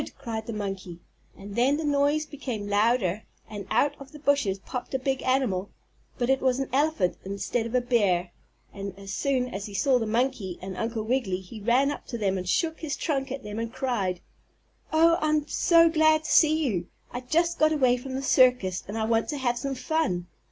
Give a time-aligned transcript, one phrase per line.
[0.17, 0.97] cried the monkey.
[1.37, 5.69] And then the noise became louder and out from the bushes popped a big animal.
[6.17, 8.31] But it was an elephant instead of a bear,
[8.73, 12.17] and as soon as he saw the monkey and Uncle Wiggily he ran up to
[12.17, 14.21] them and shook his trunk at them and cried:
[14.91, 16.87] "Oh, I'm so glad to see you!
[17.11, 20.25] I just got away from the circus, and I want to have some fun!"